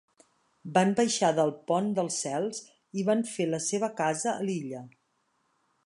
Van 0.77 0.93
baixar 0.99 1.29
del 1.39 1.51
pont 1.71 1.91
dels 1.99 2.17
cels 2.25 2.63
i 3.01 3.05
van 3.11 3.23
fer 3.35 3.49
la 3.53 3.61
seva 3.67 3.91
casa 4.03 4.33
a 4.37 4.49
l'illa. 4.49 4.83